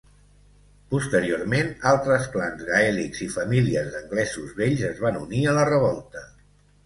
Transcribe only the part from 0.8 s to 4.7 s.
Posteriorment, altres clans gaèlics i famílies d'anglesos